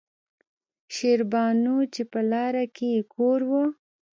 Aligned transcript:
شېربانو 0.95 1.77
چې 1.93 2.01
پۀ 2.11 2.21
لاره 2.31 2.65
کښې 2.75 2.87
يې 2.95 3.01
کور 3.13 3.39
وۀ 3.49 3.63